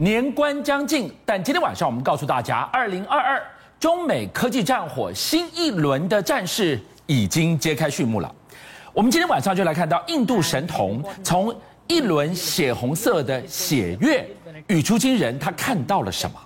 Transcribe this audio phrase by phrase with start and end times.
[0.00, 3.42] 年关将近，但今天晚上我们告诉大家，二零二二
[3.80, 8.32] 中美科技战火新一轮的战事已经揭开序幕了。
[8.92, 11.52] 我们今天晚上就来看到印度神童从
[11.88, 14.24] 一轮血红色的血月
[14.68, 16.36] 语出惊人，他看到了什么？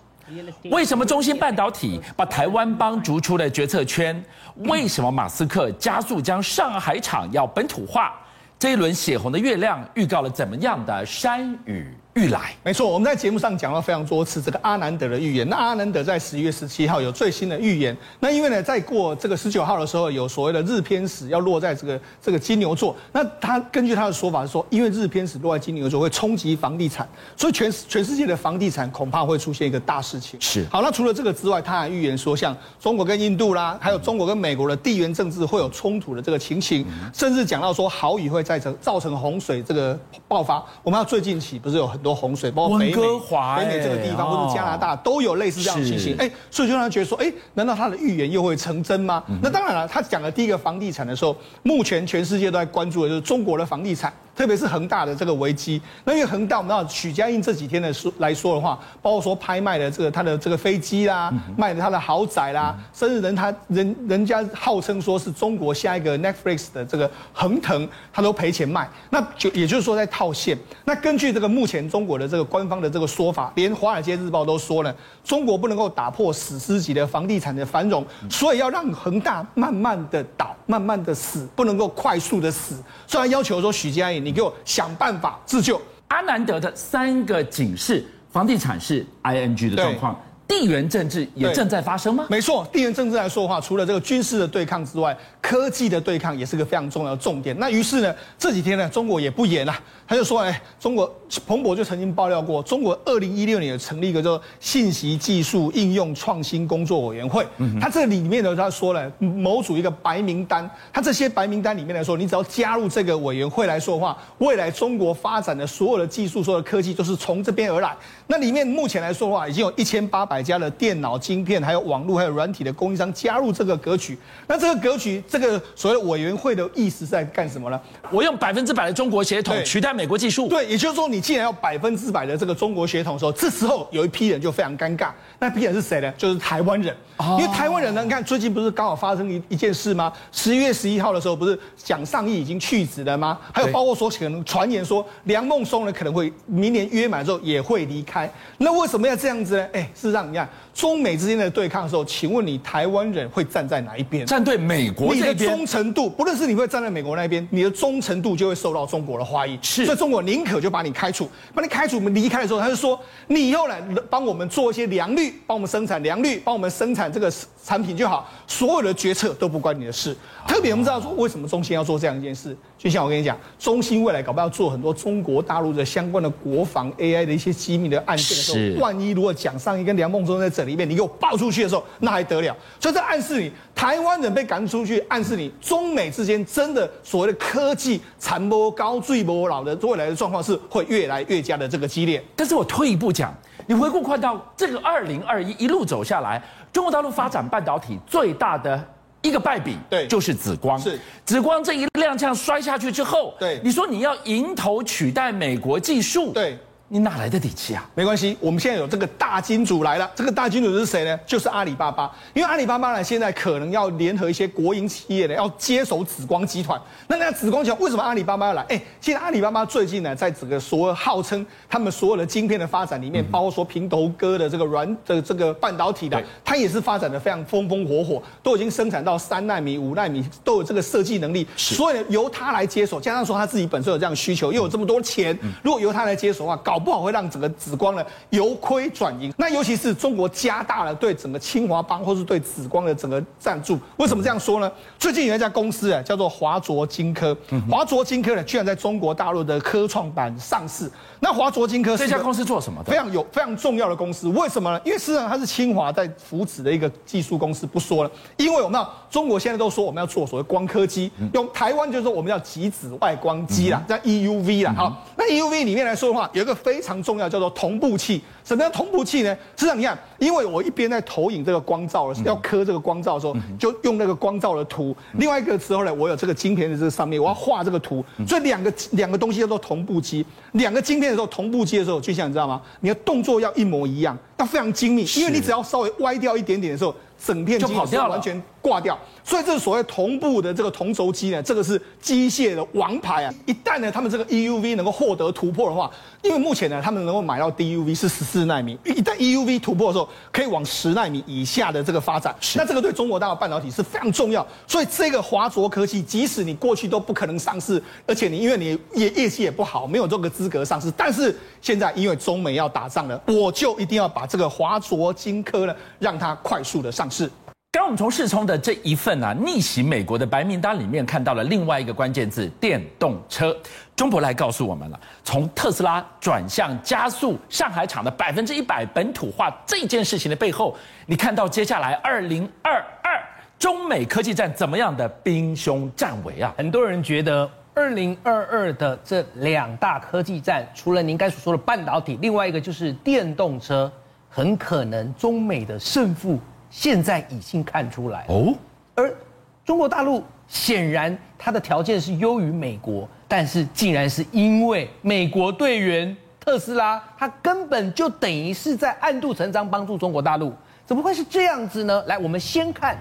[0.70, 4.24] 为什么中芯半导体把台湾帮逐出了决策圈？
[4.60, 8.14] 为什么马斯克加速将上海厂要本土化？
[8.58, 11.94] 这一轮血红的月亮预告了怎么样的山雨？
[12.14, 15.48] 欲来，没错，我们在节目上讲了非常多次这个阿南德的预言。
[15.48, 17.96] 那阿南德在十一月十七号有最新的预言。
[18.20, 22.94] 那因为呢，在过这个十九号的时候，有所谓的日偏食要落在这个这个金牛座。
[23.12, 30.38] 那他根据他的说法是说，因为日偏食落在金牛座会冲击房地产，所以全全世界的房地产恐怕会出现一个大事情。
[30.38, 30.66] 是。
[30.70, 40.62] 好，那除了这个之外，他还预言说，像中国跟印度啦，还有中国跟美国的地缘政治会有冲突的这个情形，甚至讲到说豪雨会再成造成洪水这个爆发。
[40.82, 46.16] 我们要最近起不是有很多洪水，包括北美、北美这个地方，或者加拿大都有类似这样的情形。
[46.18, 49.22] 哎，所以就让人觉得说，哎，难道他的预言又会成真吗？
[49.42, 54.12] 那当然了，他讲的第一个房地产的时候，目前全世界都在关注的就是中国的房地产。
[54.34, 70.58] 特别是恒大的这个危机，那因为恒大，我们知道许家印这几天的说来说的话，包括说拍卖的这个他的这个飞机啦，卖的他的豪宅啦，甚至人他人人家号称说是中国下一个 Netflix 的这个恒腾，他都赔钱卖，那就也就是说在套现。
[70.84, 84.24] 那根据这个目前中国的这个官方的这个说法，连华尔街日报都说了，中国不能够打破史诗级的房地产的繁荣，所以要让恒大慢慢的倒，慢慢的死，不能够快速的死，所以要求说许家印。
[84.24, 85.80] 你给我想办法自救。
[86.08, 90.20] 阿南德的三个警示，房地产是 ING 的状况。
[90.52, 92.26] 地缘政治也正在发生吗？
[92.28, 97.58] 没错，地缘政治来说的话，除了这个军事的对抗之外，科技的对抗也是个非常重要的重点。
[97.58, 99.74] 那于是呢，这几天呢，中国也不演了，
[100.06, 101.10] 他就说，哎，中国
[101.46, 107.46] 彭博就曾经爆料过，中国二零一六年成立一个叫信息技术应用创新工作委员会。
[107.80, 117.96] 他这里面呢，他说了，某组一个白名单，他这些白名单里面来说，你只要加入这个委员会来说的话，未来中国发展的所有的技术、所有的科技都是从这边而来。
[118.26, 120.41] 那里面目前来说的话，已经有一千八百。
[120.42, 124.18] 家的电脑晶片，还有网络，还有软体的供应商加入这个格局。
[124.46, 127.80] 那这个格局，这个所谓委员会的意思是在干什么呢？
[128.10, 130.48] 我用百分之百的中国血统取代美国技术。
[130.48, 135.10] 对，也就是说，你既然要百分之百的这个中国血统的时候，这时候有一批人就非常尴尬。
[135.38, 136.12] 那批人是谁呢？
[136.16, 136.96] 就是台湾人。
[137.38, 140.12] 因为台湾人呢，你看最近不是刚好发生一一件事吗？
[140.32, 143.38] 十一月十一号的时候，不是蒋尚义已经去职了吗？
[143.52, 148.28] 还有包括说可能传言说梁孟松呢可能会明年约满之后也会离开。
[148.58, 149.68] 那为什么要这样子呢？
[149.72, 154.26] 哎，事实上你看中美之间的对抗的时候，请问你台湾人会站在哪一边？
[154.26, 155.36] 站对美国这边。
[155.36, 159.56] 你的忠诚度，不论是你会站在美国那边，你的忠诚度就会受到中国的怀疑。
[159.62, 162.98] 是，所以中国宁可就把你开除，把你开除，我们离开的时候，他就说
[163.28, 167.32] 你以后来帮我们做一些良率，帮我们生产良率，帮我们生产这个
[167.64, 167.92] 产品。
[167.94, 170.16] 就好，所有的决策都不关你的事。
[170.48, 172.56] 特别我们知道说，为什么中兴要做这样一件事？
[172.78, 182.54] 就像我跟你讲，中兴未来搞不好要做很多中国大陆的相关的国防 AI 的一些机密的案件的时候，万一如果讲上一跟梁孟松在整里面，你给我爆出去的时候，那还得了？
[182.78, 192.22] 所以这暗示你，台湾人被赶出去，暗示你中美之间真的所谓的科技残波高、坠波老的未来的状况是会越来越加的这个激烈。
[192.36, 193.34] 但是我退一步讲，
[193.66, 196.42] 你回顾看到这个二零二一一路走下来。
[196.72, 198.82] 中国大陆发展半导体最大的
[199.20, 200.78] 一个败笔，对，就是紫光。
[200.78, 206.58] 是紫光这一踉跄摔下去之后，对，你说你要迎头取代美国技术，对。
[206.92, 207.88] 你哪来的底气啊？
[207.94, 210.10] 没关系，我们现在有这个大金主来了。
[210.14, 211.18] 这个大金主是谁呢？
[211.24, 212.14] 就是阿里巴巴。
[212.34, 216.78] 因为阿里巴巴呢，现在可能要联合一些国营企业呢，要接手紫光集团。
[217.08, 218.60] 那那紫光集团为什么阿里巴巴要来？
[218.68, 231.46] 哎，现在阿里巴巴最近呢，在整个所有号称他们所有的晶片的发展里面，包括说平头哥的这个软的这个半导体的，它也是发展的非常风风火火，都已经生产到三纳米、五纳米，都有这个设计能力。
[231.56, 236.81] 所以由他来接手，加上说他自己本身有这样的需求，又有这么多钱，如果由他来接手的话，搞。
[236.82, 243.78] 不好会让整个紫光呢由亏转盈，那尤其是中国加大了对整个清华帮或是对紫光的整个赞助。
[243.96, 244.70] 为什么这样说呢？
[244.98, 247.36] 最近有一家公司啊，叫做华卓金科，
[247.70, 250.90] 华卓金科呢居然在中国大陆的科创板上市。
[251.20, 252.90] 那华卓金科这家公司做什么的？
[252.90, 254.28] 非常有非常重要的公司。
[254.28, 254.80] 为什么呢？
[254.84, 258.10] 因为事实上它是清华在扶持的一个技术公司，不说了。
[258.36, 264.74] 因为我们要中国现在都说我们要做所谓光刻机，用台湾就是说我们要极紫外光机啦，叫 EUV 啦。
[264.76, 266.52] 好，那 EUV 里面来说的话，有一个。
[266.62, 268.22] 非常重要，叫做同步器。
[268.44, 269.36] 什么叫同步器呢？
[269.56, 274.96] 实际上你看，因为我一边在投影这个光照的时候，要刻这个光照的时候，就用那个光照的图。
[275.14, 278.04] 另外一个时候呢，我有这个晶片的这个上面，我要画这个图。
[278.26, 280.24] 所以两个两个东西叫做同步机。
[280.52, 282.60] 两个晶片的时候，同步机的时候，就像你知道吗？
[282.80, 286.94] 你的动作要一模一样，要非常精密，因为你只要稍微歪掉一点点的时候。
[287.24, 293.34] 整片机就跑掉了，完全挂掉，所以这是所谓同步的这个同轴机呢，这个是机械的王牌啊！
[293.44, 295.90] 一旦呢，他们这个 EUV 能够获得突破的话，
[296.22, 302.34] 因为目前呢，他们能够买到 DUV 是十四纳米，一旦 EUV 突破的时候，可以往十纳米以下的这个发展。
[302.54, 317.28] 那这个对中国大陆半导体是非常重要，所以这个华卓科技，即使你过去都不可能上市，而且你因为你业业绩也不好，没有这个资格上市，但是现在因为中美要打仗了，我就一定要把这个华卓金科呢，让它快速的上市。
[317.74, 323.56] 刚我们从世聪的这一份啊逆袭美国的白名单里面看到了另外一个关键字：电动车。
[323.96, 330.76] 中博来告诉我们了，从特斯拉转向加速上海厂的百分之一百本土化这件事情的背后，
[331.06, 333.18] 你看到接下来二零二二
[333.58, 336.52] 中美科技战怎么样的兵凶战危啊？
[336.58, 343.90] 很多人觉得二零二二的这两大科技战，除了您刚才所说的半导体，另外一个就是电动车，
[344.28, 346.38] 很可能中美的胜负。
[346.72, 348.54] 现在已经看出来哦，
[348.94, 349.14] 而
[349.62, 360.54] 中国大陆显然它的条件是优于美国，但是竟然是因为美国队员特斯拉，它根本就等于是在暗度陈仓帮助中国大陆，
[360.86, 362.02] 怎么会是这样子呢？
[362.06, 362.96] 来，我们先看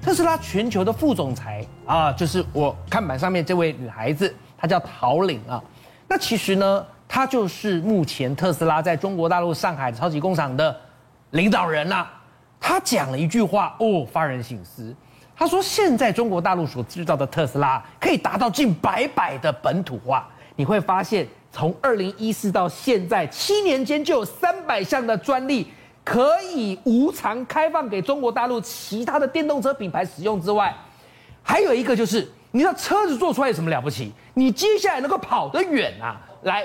[0.00, 5.60] 特斯拉全球的副总裁啊，就是我看板上面这位女孩子，她叫陶玲啊。
[6.06, 10.74] 那其实呢，她就是目前特斯拉在中国大陆上海超级工厂的
[11.30, 12.06] 领导人呐。
[12.60, 14.94] 他讲了一句话哦，发人省思。
[15.38, 20.26] 他说：“现在中国大陆所制造的特斯拉可以达到近百百的本土化。
[20.56, 25.70] 你会发现，从二零一四到现在七年间，就有三百项的专利
[26.02, 30.74] 可以无偿开放给中国大陆其他的电动车品牌使用之外，
[31.42, 34.10] 还有一个就是，你知道车子做出来有什么了不起？
[34.32, 36.18] 你接下来能够跑得远啊！
[36.44, 36.64] 来，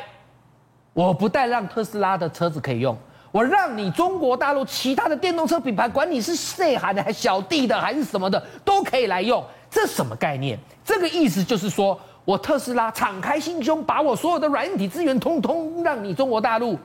[0.93, 2.97] 我不但让特斯拉的车子可以用。”
[3.31, 9.41] 我让你中国大陆其他的电动车品牌，管你是内涵的，还小弟的，还是什么的，都可以来用。
[9.69, 10.59] 这什么概念？
[10.83, 16.77] 这个意思就是说，我特斯拉敞开心胸，把我所有的软体资源通通让你中国大陆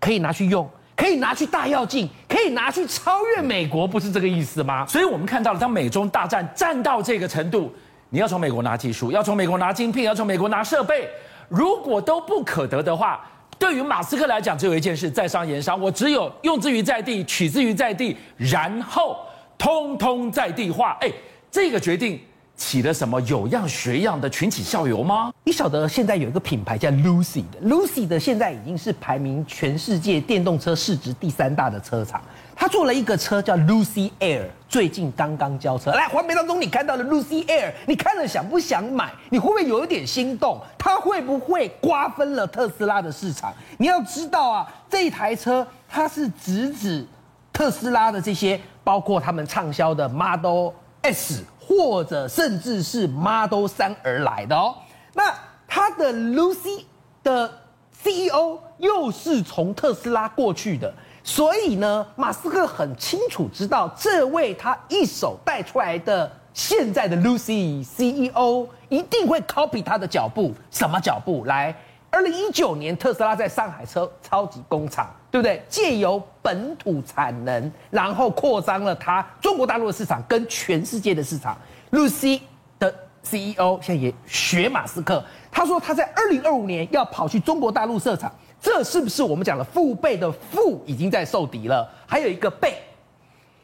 [0.00, 4.86] 可以拿去用，可以拿去大跃进，可以拿去超越美国，不是这个意思吗？
[4.86, 7.70] 所以我们看到了，当美中大战战到这个程度，
[8.08, 11.06] 你要从美国拿技术，要从美国拿晶片，要从美国拿设备，
[11.50, 13.20] 如果都不可得的话。
[13.64, 15.80] 对于马斯克来讲，只有一件事：在商言商。
[15.80, 19.16] 我只有用之于在地，取之于在地，然后
[19.56, 20.94] 通通在地化。
[21.00, 21.10] 哎，
[21.50, 22.20] 这个决定
[22.56, 25.32] 起了什么有样学样的群起效尤吗？
[25.42, 32.22] 你晓得现在有一个品牌叫 Lucy 的，Lucy 的现在已经是排名全世界电动车市值第三大的车厂。
[32.56, 35.90] 他做了一个车叫 Lucy Air，最近刚刚交车。
[35.90, 39.12] 来，环媒当中你看到了 Lucy Air，你看了想不想买？
[39.28, 40.60] 你会不会有一点心动？
[40.78, 43.52] 它会不会瓜分了特斯拉的市场？
[43.78, 47.04] 你要知道啊，这台车它是直指
[47.52, 50.70] 特斯拉的这些，包括他们畅销的 Model
[51.02, 51.44] S，
[51.78, 54.76] 或者甚至是 Model 3而来的哦。
[55.12, 55.34] 那
[55.66, 56.84] 他的 Lucy
[57.22, 57.50] 的
[57.92, 60.92] CEO 又是从特斯拉过去的。
[61.22, 70.52] 所以呢，马斯克很清楚知道，这位他一手带出来的现在的 Lucy CEO 一定会 copy 他的脚步。
[70.70, 71.46] 什么脚步？
[71.46, 71.74] 来，
[72.10, 75.60] 二零一九年特斯拉在上海车超级工厂，对不对？
[75.68, 81.58] 借由本土产能，然后扩张了它中国大陆的市场跟全世界的市场。
[81.90, 82.40] Lucy
[82.78, 88.32] 的 CEO 现在也学马斯克，他说他在二零二五年要跑去中国大陆设厂。
[88.60, 91.90] 这是不是我们讲的父辈的父已经在受敌了？
[92.06, 92.78] 还有一个辈，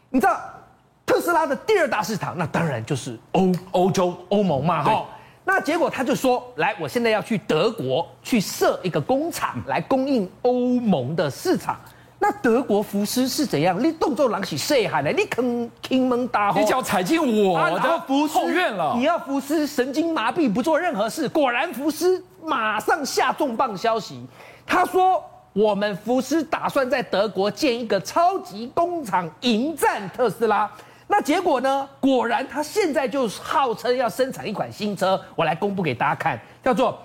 [0.09, 0.41] 你知道
[1.07, 5.07] 特斯拉的第二大市场，那当然就是欧欧洲欧盟嘛，哈。
[5.53, 11.77] 那结果他就说，来，我现在要去德国去设一个工厂来供应欧盟的市场。
[12.21, 13.83] 那德国福斯是怎样？
[13.83, 15.13] 你动作狼起谁喊来？
[15.13, 18.95] 你坑听门大吼，你脚踩进我的后院了。
[18.97, 21.29] 你要福斯神经麻痹，不做任何事。
[21.29, 24.25] 果然福斯马上下重磅消息。
[24.65, 25.21] 他说
[25.53, 30.71] ：“我们福斯打算在德国建一个超级工厂，迎战特斯拉。
[31.11, 31.89] 那结果呢？
[31.99, 36.97] 果然，他现在就号称要生产一款新车，我来公布给大家看，叫做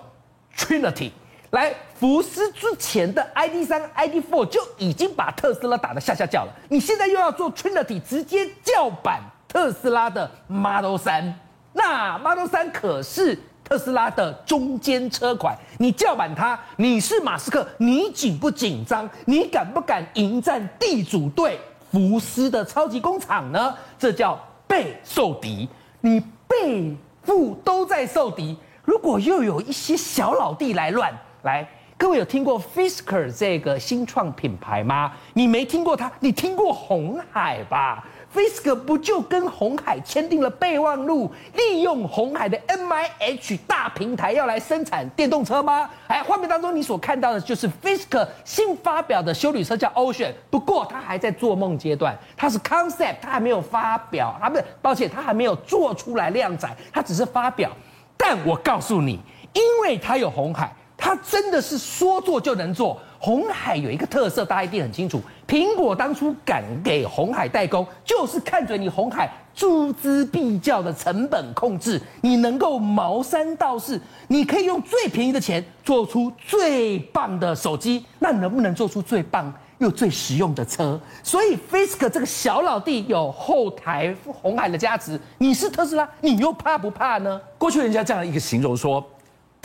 [0.56, 1.10] Trinity。
[1.50, 6.52] 来，福斯之前的 ID.3、ID.4 就已经把特斯拉打得吓吓叫了。
[6.68, 11.32] 你现在又要做 Trinity，直接叫板特斯拉的 Model 3。
[11.72, 13.36] 那 Model 3可是。”
[13.68, 19.10] 特斯拉的中间车款，你叫板它，你是马斯克，你紧不紧张？
[19.24, 21.58] 你敢不敢迎战地主队
[21.96, 23.74] 福斯的超级工厂呢？
[23.98, 25.66] 这叫被受敌，
[26.02, 28.54] 你背腹都在受敌。
[28.84, 31.10] 如果又有一些小老弟来乱
[31.44, 35.10] 来，各位有听过 Fisker 这个新创品牌吗？
[35.32, 45.88] 你没听过它，你听过红海吧，Fisk 不就跟鸿海签订了备忘录，利用鸿海的 MIH 大平台要来生产电动车吗？
[46.08, 57.70] 哎，画面当中你所看到的就是 Fisk 新发表的休旅车叫 Ocean，不过它还在做梦阶段，它是 concept，它还没有发表，啊不是，抱歉，它还没有做出来量产，它只是发表。
[58.16, 59.20] 但我告诉你，
[59.52, 62.98] 因为它有鸿海，它真的是说做就能做。
[63.18, 65.20] 红海有一个特色，大家一定很清楚。
[65.46, 81.00] 苹果当初敢给红海代工，就是看准你红海诸资必较的成本控制，你能够毛三到四，你可以用最便宜的钱做出最棒的手机，那能不能做出最棒又最实用的车？
[81.22, 87.40] 所以 Fisk 这个小老弟有后台红海的加持，你是特斯拉，你又怕不怕呢？
[87.56, 89.02] 过去人家这样一个形容说，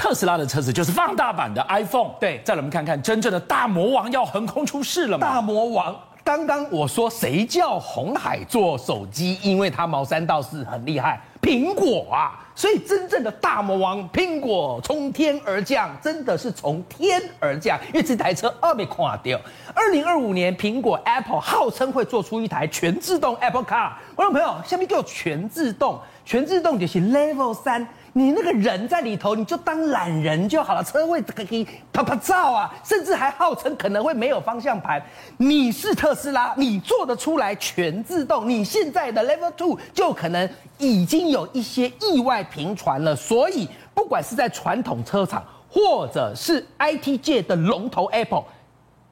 [0.01, 2.09] 特斯拉的车子就是放大版的 iPhone。
[2.19, 5.27] 对，再来我们看看真正的大魔王要横空出世了吗？
[5.27, 5.95] 大魔王。
[6.23, 9.37] 刚刚我说谁叫红海做手机？
[9.43, 12.33] 因为它毛三到四很厉害，苹果啊！
[12.55, 17.79] 所以真正的大魔王苹果从天而降，真的是从天而降。
[17.89, 19.39] 因为这台车二没垮掉。
[19.75, 23.91] 二零二五年，苹果 Apple 号称会做出一台全自动 Apple Car。
[24.15, 27.87] 观众朋友，下面给我全自动，全自动就是 Level 三。
[28.13, 30.83] 你那个人在里头，你就当懒人就好了。
[30.83, 35.01] 车位可以啪啪照啊，甚至还号称可能会没有方向盘。
[35.37, 43.15] 你是特斯拉，你做得出来全自动，你现在的 Level Two 就可能已经有一些意外频传了。
[43.15, 48.43] 所以，不管是在传统车厂，或者是 IT 界的龙头 Apple。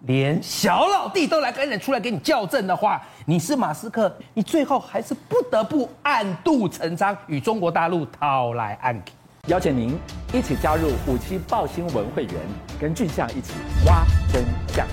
[0.04, 9.14] 连小老弟都来跟人出来给你校正的话，你是马斯克，你最后还是不得不暗度陈仓，与中国大陆讨来暗器。
[9.46, 9.96] 邀请您
[10.34, 12.34] 一起加入五七报新闻会员，
[12.82, 13.54] 跟俊相一起
[13.86, 14.88] 挖真相。